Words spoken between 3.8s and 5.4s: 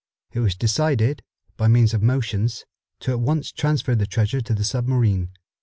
the treasure to the submarine.